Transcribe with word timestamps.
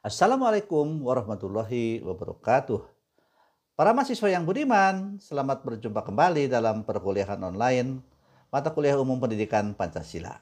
Assalamualaikum 0.00 1.04
warahmatullahi 1.04 2.00
wabarakatuh. 2.00 2.80
Para 3.76 3.92
mahasiswa 3.92 4.32
yang 4.32 4.48
budiman, 4.48 5.20
selamat 5.20 5.60
berjumpa 5.60 6.00
kembali 6.00 6.48
dalam 6.48 6.88
perkuliahan 6.88 7.36
online 7.36 8.00
mata 8.48 8.72
kuliah 8.72 8.96
umum 8.96 9.20
pendidikan 9.20 9.76
Pancasila. 9.76 10.40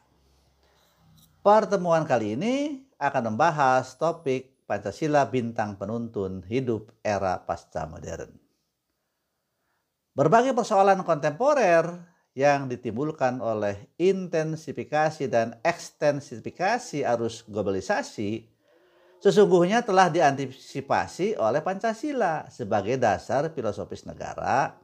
Pertemuan 1.43 2.07
kali 2.07 2.39
ini 2.39 2.87
akan 3.03 3.35
membahas 3.35 3.99
topik 3.99 4.63
Pancasila 4.71 5.27
Bintang 5.27 5.75
Penuntun 5.75 6.47
Hidup 6.47 6.95
Era 7.03 7.43
Pasca 7.43 7.83
Modern. 7.91 8.31
Berbagai 10.15 10.55
persoalan 10.55 11.03
kontemporer 11.03 11.99
yang 12.39 12.71
ditimbulkan 12.71 13.43
oleh 13.43 13.91
intensifikasi 13.99 15.27
dan 15.27 15.59
ekstensifikasi 15.67 17.03
arus 17.03 17.43
globalisasi 17.43 18.58
sesungguhnya 19.19 19.83
telah 19.83 20.11
diantisipasi 20.11 21.39
oleh 21.39 21.63
Pancasila 21.63 22.47
sebagai 22.51 22.95
dasar 22.99 23.51
filosofis 23.51 24.07
negara, 24.07 24.79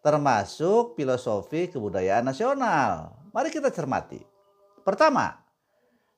termasuk 0.00 0.94
filosofi 0.96 1.68
kebudayaan 1.68 2.26
nasional. 2.26 3.14
Mari 3.30 3.50
kita 3.52 3.70
cermati. 3.70 4.22
Pertama, 4.80 5.38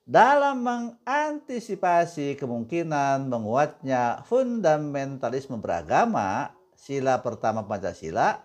dalam 0.03 0.63
mengantisipasi 0.63 2.35
kemungkinan 2.35 3.27
menguatnya 3.27 4.23
fundamentalisme 4.27 5.59
beragama, 5.59 6.55
sila 6.75 7.23
pertama 7.23 7.63
Pancasila 7.63 8.43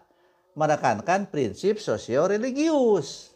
menekankan 0.58 1.30
prinsip 1.30 1.78
sosio-religius, 1.78 3.34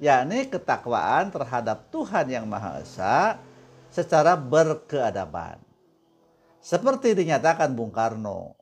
yakni 0.00 0.48
ketakwaan 0.52 1.32
terhadap 1.32 1.88
Tuhan 1.88 2.28
yang 2.28 2.44
Maha 2.44 2.84
Esa 2.84 3.40
secara 3.88 4.36
berkeadaban. 4.36 5.60
Seperti 6.58 7.16
dinyatakan 7.16 7.72
Bung 7.72 7.94
Karno, 7.94 8.58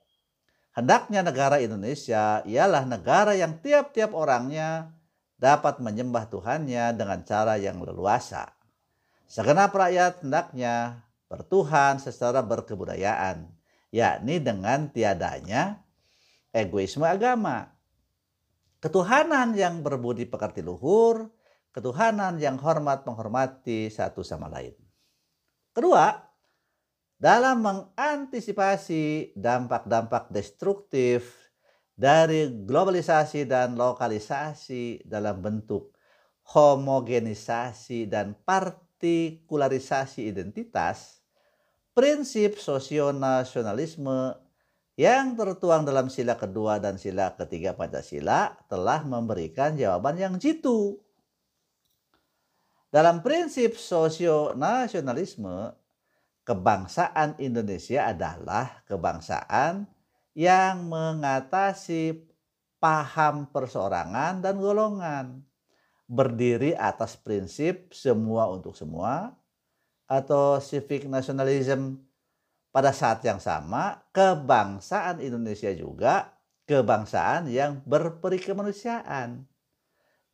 hendaknya 0.76 1.26
negara 1.26 1.58
Indonesia 1.58 2.44
ialah 2.46 2.86
negara 2.86 3.34
yang 3.34 3.58
tiap-tiap 3.58 4.14
orangnya 4.14 4.94
dapat 5.36 5.82
menyembah 5.82 6.30
Tuhannya 6.30 6.94
dengan 6.96 7.24
cara 7.26 7.58
yang 7.58 7.82
leluasa. 7.82 8.52
Segenap 9.26 9.74
rakyat 9.74 10.22
hendaknya 10.22 11.02
bertuhan 11.26 11.98
secara 11.98 12.40
berkebudayaan, 12.46 13.50
yakni 13.90 14.38
dengan 14.38 14.86
tiadanya 14.86 15.82
egoisme 16.54 17.04
agama. 17.04 17.74
Ketuhanan 18.78 19.56
yang 19.58 19.82
berbudi 19.82 20.30
pekerti 20.30 20.62
luhur, 20.62 21.26
ketuhanan 21.74 22.38
yang 22.38 22.54
hormat 22.62 23.02
menghormati 23.02 23.90
satu 23.90 24.22
sama 24.22 24.46
lain. 24.46 24.85
Kedua, 25.76 26.08
dalam 27.20 27.60
mengantisipasi 27.60 29.36
dampak-dampak 29.36 30.32
destruktif 30.32 31.52
dari 31.92 32.48
globalisasi 32.64 33.44
dan 33.44 33.76
lokalisasi 33.76 35.04
dalam 35.04 35.44
bentuk 35.44 35.92
homogenisasi 36.48 38.08
dan 38.08 38.32
partikularisasi 38.48 40.24
identitas, 40.24 41.20
prinsip 41.92 42.56
sosionasionalisme 42.56 44.32
yang 44.96 45.36
tertuang 45.36 45.84
dalam 45.84 46.08
sila 46.08 46.40
kedua 46.40 46.80
dan 46.80 46.96
sila 46.96 47.36
ketiga 47.36 47.76
Pancasila 47.76 48.56
telah 48.72 49.04
memberikan 49.04 49.76
jawaban 49.76 50.16
yang 50.16 50.40
jitu 50.40 51.04
dalam 52.94 53.20
prinsip 53.20 53.74
sosionasionalisme, 53.74 55.74
kebangsaan 56.46 57.34
Indonesia 57.42 58.06
adalah 58.06 58.86
kebangsaan 58.86 59.90
yang 60.38 60.86
mengatasi 60.86 62.22
paham 62.78 63.50
perseorangan 63.50 64.38
dan 64.38 64.54
golongan, 64.62 65.42
berdiri 66.06 66.78
atas 66.78 67.18
prinsip 67.18 67.90
semua 67.90 68.46
untuk 68.46 68.78
semua 68.78 69.34
atau 70.06 70.62
civic 70.62 71.10
nationalism. 71.10 71.98
Pada 72.70 72.92
saat 72.92 73.24
yang 73.24 73.40
sama 73.40 74.04
kebangsaan 74.12 75.24
Indonesia 75.24 75.72
juga 75.72 76.36
kebangsaan 76.68 77.48
yang 77.48 77.80
berperi 77.88 78.36
kemanusiaan 78.36 79.48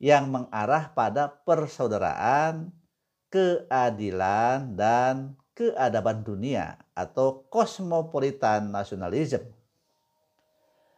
yang 0.03 0.27
mengarah 0.27 0.91
pada 0.91 1.31
persaudaraan, 1.31 2.75
keadilan, 3.31 4.75
dan 4.75 5.39
keadaban 5.55 6.27
dunia 6.27 6.75
atau 6.91 7.47
cosmopolitan 7.47 8.67
nasionalisme. 8.67 9.47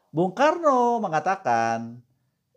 Bung 0.10 0.34
Karno 0.34 0.98
mengatakan 0.98 2.02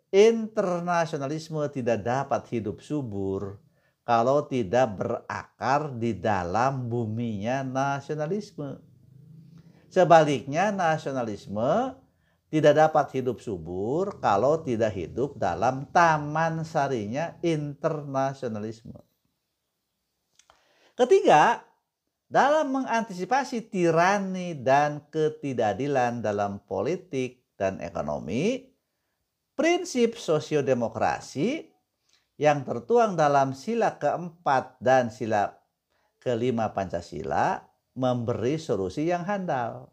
internasionalisme 0.09 1.69
tidak 1.69 2.01
dapat 2.01 2.41
hidup 2.49 2.81
subur 2.81 3.61
kalau 4.01 4.41
tidak 4.49 4.97
berakar 4.97 5.93
di 6.01 6.17
dalam 6.17 6.89
buminya 6.89 7.61
nasionalisme. 7.61 8.81
Sebaliknya 9.93 10.73
nasionalisme 10.73 11.93
tidak 12.49 12.73
dapat 12.75 13.21
hidup 13.21 13.37
subur 13.37 14.17
kalau 14.17 14.65
tidak 14.65 14.93
hidup 14.97 15.37
dalam 15.37 15.85
taman 15.93 16.65
sarinya 16.65 17.37
internasionalisme. 17.45 18.97
Ketiga, 20.97 21.61
dalam 22.25 22.73
mengantisipasi 22.73 23.69
tirani 23.69 24.57
dan 24.57 25.05
ketidakadilan 25.13 26.21
dalam 26.21 26.61
politik 26.65 27.45
dan 27.57 27.81
ekonomi, 27.81 28.69
prinsip 29.53 30.17
sosiodemokrasi 30.17 31.69
yang 32.41 32.65
tertuang 32.65 33.13
dalam 33.13 33.53
sila 33.53 33.99
keempat 33.99 34.79
dan 34.81 35.13
sila 35.13 35.59
kelima 36.23 36.71
Pancasila 36.71 37.59
memberi 37.95 38.55
solusi 38.55 39.11
yang 39.11 39.27
handal. 39.27 39.91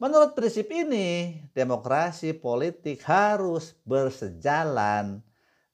Menurut 0.00 0.32
prinsip 0.32 0.72
ini, 0.72 1.36
demokrasi 1.52 2.32
politik 2.32 3.04
harus 3.04 3.76
bersejalan 3.84 5.20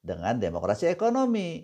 dengan 0.03 0.35
demokrasi 0.35 0.91
ekonomi. 0.91 1.63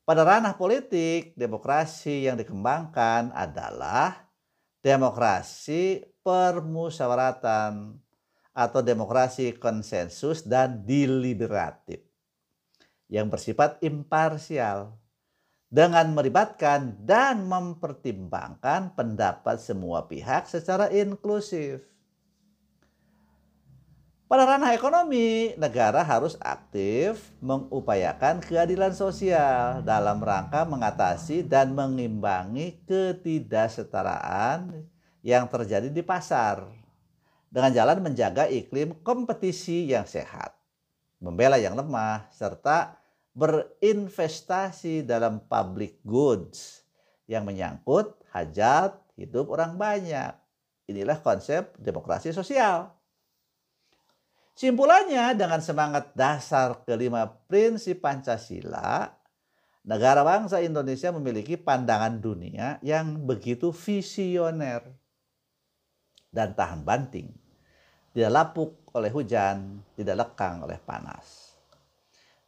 Pada 0.00 0.24
ranah 0.24 0.56
politik, 0.56 1.36
demokrasi 1.36 2.24
yang 2.24 2.40
dikembangkan 2.40 3.36
adalah 3.36 4.32
demokrasi 4.80 6.08
permusyawaratan 6.24 8.00
atau 8.56 8.80
demokrasi 8.80 9.60
konsensus 9.60 10.40
dan 10.40 10.88
deliberatif 10.88 12.00
yang 13.12 13.28
bersifat 13.28 13.76
imparsial 13.84 14.96
dengan 15.66 16.14
melibatkan 16.14 16.94
dan 17.02 17.42
mempertimbangkan 17.46 18.94
pendapat 18.94 19.58
semua 19.58 20.06
pihak 20.06 20.46
secara 20.46 20.86
inklusif. 20.94 21.82
Pada 24.26 24.42
ranah 24.42 24.74
ekonomi, 24.74 25.54
negara 25.54 26.02
harus 26.02 26.34
aktif 26.42 27.30
mengupayakan 27.38 28.42
keadilan 28.42 28.90
sosial 28.90 29.86
dalam 29.86 30.18
rangka 30.18 30.66
mengatasi 30.66 31.46
dan 31.46 31.70
mengimbangi 31.70 32.82
ketidaksetaraan 32.90 34.82
yang 35.22 35.46
terjadi 35.46 35.94
di 35.94 36.02
pasar 36.02 36.66
dengan 37.46 37.70
jalan 37.70 38.02
menjaga 38.02 38.50
iklim 38.50 38.98
kompetisi 39.06 39.94
yang 39.94 40.10
sehat, 40.10 40.58
membela 41.22 41.54
yang 41.54 41.78
lemah, 41.78 42.26
serta 42.34 42.98
berinvestasi 43.36 45.04
dalam 45.04 45.44
public 45.44 46.00
goods 46.00 46.80
yang 47.28 47.44
menyangkut 47.44 48.16
hajat 48.32 48.96
hidup 49.20 49.52
orang 49.52 49.76
banyak. 49.76 50.32
Inilah 50.88 51.20
konsep 51.20 51.76
demokrasi 51.76 52.32
sosial. 52.32 52.96
Simpulannya 54.56 55.36
dengan 55.36 55.60
semangat 55.60 56.16
dasar 56.16 56.80
kelima 56.88 57.28
prinsip 57.28 58.00
Pancasila, 58.00 59.12
negara 59.84 60.24
bangsa 60.24 60.64
Indonesia 60.64 61.12
memiliki 61.12 61.60
pandangan 61.60 62.16
dunia 62.16 62.80
yang 62.80 63.20
begitu 63.28 63.68
visioner 63.68 64.80
dan 66.32 66.56
tahan 66.56 66.88
banting. 66.88 67.36
Tidak 68.16 68.32
lapuk 68.32 68.88
oleh 68.96 69.12
hujan, 69.12 69.84
tidak 69.92 70.24
lekang 70.24 70.64
oleh 70.64 70.80
panas. 70.80 71.45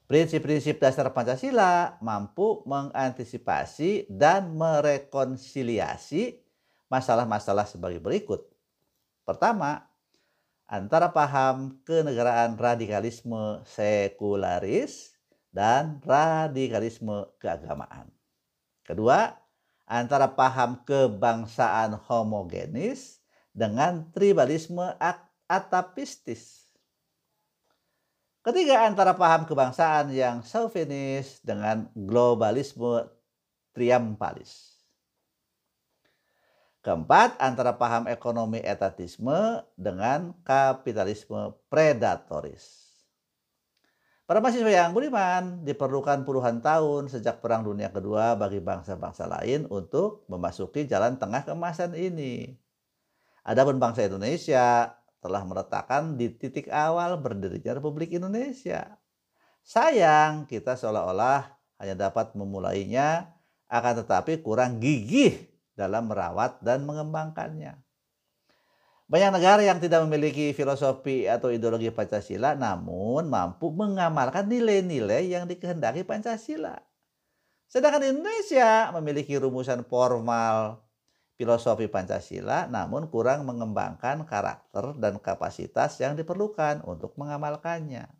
Prinsip-prinsip 0.08 0.80
dasar 0.80 1.12
Pancasila 1.12 2.00
mampu 2.00 2.64
mengantisipasi 2.64 4.08
dan 4.08 4.56
merekonsiliasi 4.56 6.40
masalah-masalah 6.88 7.68
sebagai 7.68 8.00
berikut. 8.00 8.40
Pertama, 9.28 9.84
antara 10.64 11.12
paham 11.12 11.76
kenegaraan 11.84 12.56
radikalisme 12.56 13.60
sekularis 13.68 15.12
dan 15.52 16.00
radikalisme 16.00 17.28
keagamaan. 17.36 18.08
Kedua, 18.88 19.36
antara 19.84 20.32
paham 20.32 20.80
kebangsaan 20.88 22.00
homogenis 22.08 23.20
dengan 23.52 24.08
tribalisme 24.12 24.96
atapistis. 25.48 26.67
Ketiga, 28.38 28.86
antara 28.86 29.18
paham 29.18 29.44
kebangsaan 29.44 30.14
yang 30.14 30.46
chauvinis 30.46 31.42
dengan 31.42 31.90
globalisme 31.92 33.10
triumpalis. 33.74 34.78
Keempat, 36.78 37.34
antara 37.42 37.74
paham 37.74 38.06
ekonomi 38.06 38.62
etatisme 38.62 39.66
dengan 39.74 40.32
kapitalisme 40.46 41.58
predatoris. 41.66 42.88
Para 44.28 44.44
mahasiswa 44.44 44.68
yang 44.68 44.92
budiman, 44.92 45.64
diperlukan 45.64 46.22
puluhan 46.22 46.60
tahun 46.60 47.08
sejak 47.08 47.40
Perang 47.40 47.64
Dunia 47.64 47.88
Kedua 47.88 48.36
bagi 48.36 48.60
bangsa-bangsa 48.60 49.24
lain 49.24 49.64
untuk 49.72 50.28
memasuki 50.28 50.84
jalan 50.84 51.16
tengah 51.16 51.48
kemasan 51.48 51.96
ini. 51.96 52.52
Adapun 53.40 53.80
bangsa 53.80 54.04
Indonesia 54.04 54.92
telah 55.18 55.42
meletakkan 55.42 56.14
di 56.14 56.30
titik 56.30 56.70
awal 56.70 57.18
berdirinya 57.18 57.78
Republik 57.78 58.14
Indonesia. 58.14 58.98
Sayang 59.66 60.46
kita 60.48 60.78
seolah-olah 60.78 61.52
hanya 61.78 62.08
dapat 62.08 62.32
memulainya, 62.34 63.34
akan 63.68 64.02
tetapi 64.02 64.40
kurang 64.40 64.80
gigih 64.80 65.36
dalam 65.76 66.08
merawat 66.08 66.58
dan 66.64 66.82
mengembangkannya. 66.88 67.76
Banyak 69.08 69.30
negara 69.40 69.64
yang 69.64 69.80
tidak 69.80 70.04
memiliki 70.04 70.52
filosofi 70.52 71.24
atau 71.24 71.48
ideologi 71.48 71.88
Pancasila 71.88 72.52
namun 72.52 73.24
mampu 73.24 73.72
mengamalkan 73.72 74.44
nilai-nilai 74.44 75.32
yang 75.32 75.48
dikehendaki 75.48 76.04
Pancasila. 76.04 76.76
Sedangkan 77.68 78.04
Indonesia 78.04 78.92
memiliki 78.96 79.36
rumusan 79.36 79.84
formal 79.84 80.80
filosofi 81.38 81.86
Pancasila 81.86 82.66
namun 82.66 83.06
kurang 83.06 83.46
mengembangkan 83.46 84.26
karakter 84.26 84.98
dan 84.98 85.22
kapasitas 85.22 85.96
yang 86.02 86.18
diperlukan 86.18 86.82
untuk 86.82 87.14
mengamalkannya. 87.14 88.10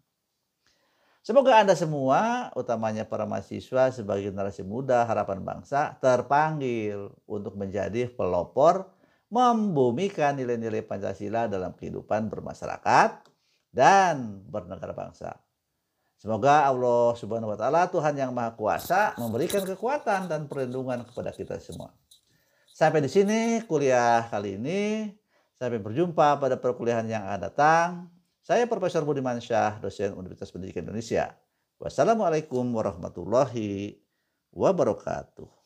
Semoga 1.26 1.60
Anda 1.60 1.76
semua, 1.76 2.48
utamanya 2.56 3.04
para 3.04 3.28
mahasiswa 3.28 3.92
sebagai 3.92 4.32
generasi 4.32 4.64
muda 4.64 5.04
harapan 5.04 5.44
bangsa, 5.44 5.98
terpanggil 6.00 7.12
untuk 7.28 7.52
menjadi 7.58 8.08
pelopor 8.08 8.88
membumikan 9.28 10.32
nilai-nilai 10.32 10.80
Pancasila 10.80 11.44
dalam 11.44 11.76
kehidupan 11.76 12.32
bermasyarakat 12.32 13.28
dan 13.68 14.40
bernegara 14.48 14.96
bangsa. 14.96 15.36
Semoga 16.18 16.64
Allah 16.66 17.14
Subhanahu 17.14 17.54
wa 17.54 17.58
taala 17.60 17.86
Tuhan 17.86 18.16
yang 18.18 18.32
Maha 18.34 18.56
Kuasa 18.56 19.14
memberikan 19.20 19.62
kekuatan 19.62 20.26
dan 20.26 20.50
perlindungan 20.50 21.06
kepada 21.06 21.30
kita 21.30 21.60
semua. 21.60 21.94
Sampai 22.78 23.02
di 23.02 23.10
sini 23.10 23.58
kuliah 23.66 24.30
kali 24.30 24.54
ini. 24.54 25.10
Sampai 25.58 25.82
berjumpa 25.82 26.38
pada 26.38 26.54
perkuliahan 26.54 27.10
yang 27.10 27.26
akan 27.26 27.50
datang. 27.50 28.06
Saya 28.38 28.70
Profesor 28.70 29.02
Budiman 29.02 29.42
Syah, 29.42 29.82
dosen 29.82 30.14
Universitas 30.14 30.54
Pendidikan 30.54 30.86
Indonesia. 30.86 31.34
Wassalamualaikum 31.82 32.62
warahmatullahi 32.70 33.98
wabarakatuh. 34.54 35.57